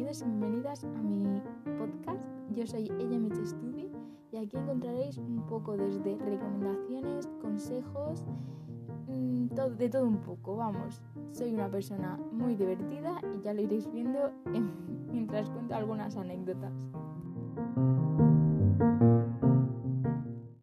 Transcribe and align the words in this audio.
bienvenidos 0.00 0.22
y 0.22 0.24
bienvenidas 0.24 0.84
a 0.84 1.02
mi 1.02 1.42
podcast. 1.76 2.24
Yo 2.54 2.66
soy 2.66 2.90
Ella 2.98 3.18
Mich 3.18 3.44
Studi 3.44 3.92
y 4.32 4.36
aquí 4.38 4.56
encontraréis 4.56 5.18
un 5.18 5.44
poco 5.46 5.76
desde 5.76 6.16
recomendaciones, 6.16 7.28
consejos, 7.42 8.24
mm, 9.08 9.48
de 9.76 9.88
todo 9.90 10.06
un 10.06 10.16
poco. 10.22 10.56
Vamos, 10.56 11.02
soy 11.32 11.52
una 11.52 11.70
persona 11.70 12.18
muy 12.32 12.54
divertida 12.54 13.20
y 13.36 13.42
ya 13.42 13.52
lo 13.52 13.60
iréis 13.60 13.92
viendo 13.92 14.32
mientras 15.12 15.50
cuento 15.50 15.74
algunas 15.74 16.16
anécdotas. 16.16 16.88